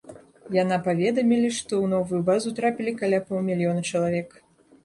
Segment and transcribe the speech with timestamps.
[0.55, 4.29] Яна паведамілі, што ў новую базу трапілі каля паўмільёна чалавек.